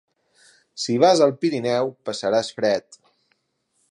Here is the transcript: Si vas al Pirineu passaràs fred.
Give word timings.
Si 0.85 0.95
vas 1.03 1.21
al 1.25 1.33
Pirineu 1.43 1.93
passaràs 2.09 2.51
fred. 2.61 3.01